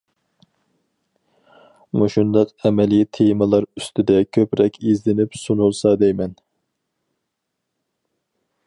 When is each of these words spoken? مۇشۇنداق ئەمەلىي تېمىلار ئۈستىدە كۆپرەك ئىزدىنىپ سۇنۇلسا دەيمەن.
مۇشۇنداق 2.01 2.53
ئەمەلىي 2.69 3.05
تېمىلار 3.19 3.69
ئۈستىدە 3.69 4.17
كۆپرەك 4.39 4.81
ئىزدىنىپ 4.81 5.39
سۇنۇلسا 5.45 5.95
دەيمەن. 6.05 6.37